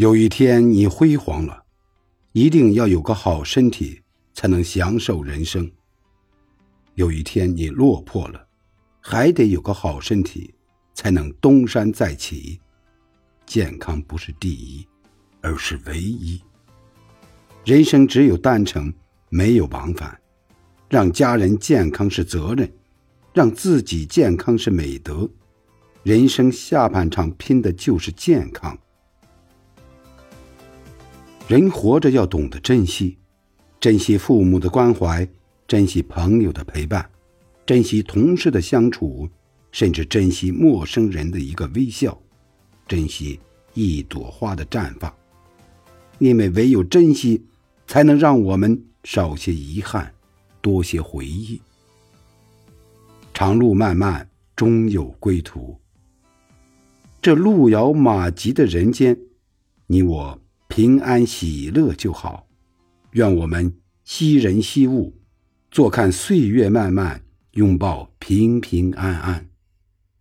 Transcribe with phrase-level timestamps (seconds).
[0.00, 1.62] 有一天你辉煌了，
[2.32, 4.00] 一定要有个好身体，
[4.32, 5.70] 才能享受人生。
[6.94, 8.46] 有一天你落魄了，
[9.02, 10.54] 还得有个好身体，
[10.94, 12.58] 才能东山再起。
[13.44, 14.88] 健康不是第一，
[15.42, 16.40] 而是唯一。
[17.66, 18.90] 人生只有单程，
[19.28, 20.18] 没有往返。
[20.88, 22.72] 让家人健康是责任，
[23.34, 25.28] 让自己健康是美德。
[26.04, 28.78] 人生下半场拼的就是健康。
[31.50, 33.18] 人活着要懂得珍惜，
[33.80, 35.26] 珍惜父母的关怀，
[35.66, 37.10] 珍惜朋友的陪伴，
[37.66, 39.28] 珍惜同事的相处，
[39.72, 42.16] 甚至珍惜陌生人的一个微笑，
[42.86, 43.40] 珍惜
[43.74, 45.12] 一朵花的绽放。
[46.20, 47.44] 因为唯有珍惜，
[47.84, 50.14] 才能让我们少些遗憾，
[50.60, 51.60] 多些回忆。
[53.34, 55.76] 长路漫漫，终有归途。
[57.20, 59.18] 这路遥马急的人间，
[59.88, 60.40] 你我。
[60.70, 62.46] 平安喜乐就好，
[63.10, 65.12] 愿我们惜人惜物，
[65.68, 67.20] 坐看岁月漫漫，
[67.54, 69.49] 拥抱平平安安。